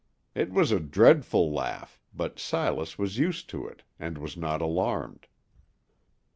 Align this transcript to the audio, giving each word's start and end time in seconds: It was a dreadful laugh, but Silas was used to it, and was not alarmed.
It 0.33 0.51
was 0.51 0.71
a 0.71 0.79
dreadful 0.79 1.53
laugh, 1.53 1.99
but 2.11 2.39
Silas 2.39 2.97
was 2.97 3.19
used 3.19 3.51
to 3.51 3.67
it, 3.67 3.83
and 3.99 4.17
was 4.17 4.35
not 4.35 4.59
alarmed. 4.59 5.27